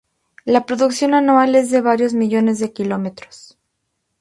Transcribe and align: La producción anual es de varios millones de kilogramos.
La 0.45 0.65
producción 0.65 1.13
anual 1.13 1.53
es 1.53 1.69
de 1.69 1.79
varios 1.79 2.15
millones 2.15 2.57
de 2.57 2.73
kilogramos. 2.73 3.55